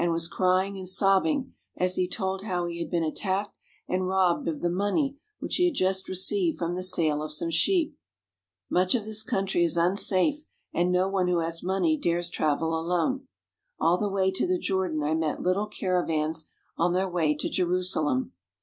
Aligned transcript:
The 0.01 0.05
man 0.05 0.13
was 0.13 0.27
covered 0.27 0.33
with 0.33 0.47
wounds, 0.47 0.65
and 0.65 0.71
was 0.71 0.71
crying 0.71 0.77
and 0.79 0.89
sobbing 0.89 1.53
as 1.77 1.95
he 1.95 2.07
told 2.07 2.41
how 2.43 2.65
he 2.65 2.79
had 2.79 2.89
been 2.89 3.03
attacked 3.03 3.55
and 3.87 4.07
robbed 4.07 4.47
of 4.47 4.61
the 4.61 4.69
money 4.71 5.15
which 5.37 5.57
he 5.57 5.65
had 5.65 5.75
just 5.75 6.09
received 6.09 6.57
from 6.57 6.73
the 6.75 6.81
sale 6.81 7.21
of 7.21 7.31
some 7.31 7.51
sheep. 7.51 7.95
Much 8.67 8.95
of 8.95 9.05
this 9.05 9.21
country 9.21 9.63
is 9.63 9.77
unsafe, 9.77 10.41
and 10.73 10.91
no 10.91 11.07
one 11.07 11.27
who 11.27 11.37
has 11.37 11.61
money 11.61 11.97
dares 11.97 12.31
travel 12.31 12.69
alone. 12.69 13.27
All 13.79 13.99
the 13.99 14.09
way 14.09 14.31
to 14.31 14.47
the 14.47 14.57
Jor 14.57 14.89
dan 14.89 15.03
I 15.03 15.13
met 15.13 15.43
little 15.43 15.67
caravans 15.67 16.49
on 16.77 16.93
their 16.93 17.07
way 17.07 17.35
to 17.35 17.47
Jerusalem. 17.47 18.33